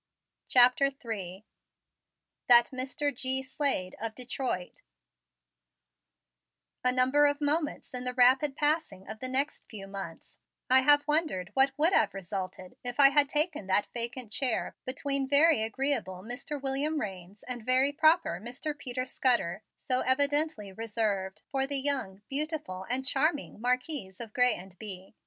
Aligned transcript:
CHAPTER 0.47 0.85
III 0.85 1.45
THAT 2.47 2.71
MR. 2.71 3.15
G. 3.15 3.43
SLADE 3.43 3.95
OF 4.01 4.15
DETROIT 4.15 4.81
A 6.83 6.91
number 6.91 7.27
of 7.27 7.39
moments 7.39 7.93
in 7.93 8.03
the 8.03 8.13
rapid 8.15 8.57
passing 8.57 9.07
of 9.07 9.19
the 9.19 9.29
next 9.29 9.63
few 9.69 9.85
months 9.85 10.39
I 10.71 10.81
have 10.81 11.07
wondered 11.07 11.51
what 11.53 11.77
would 11.77 11.93
have 11.93 12.15
resulted 12.15 12.77
if 12.83 12.99
I 12.99 13.09
had 13.09 13.29
taken 13.29 13.67
that 13.67 13.89
vacant 13.93 14.31
chair 14.31 14.75
between 14.85 15.27
very 15.29 15.61
agreeable 15.61 16.23
Mr. 16.23 16.59
William 16.59 16.99
Raines 16.99 17.43
and 17.47 17.63
very 17.63 17.91
proper 17.91 18.41
Mr. 18.43 18.75
Peter 18.75 19.05
Scudder 19.05 19.61
so 19.77 19.99
evidently 19.99 20.71
reserved 20.71 21.43
for 21.51 21.67
the 21.67 21.77
young, 21.77 22.23
beautiful 22.27 22.87
and 22.89 23.05
charming 23.05 23.61
Marquise 23.61 24.19
of 24.19 24.33
Grez 24.33 24.57
and 24.57 24.79
Bye. 24.79 25.13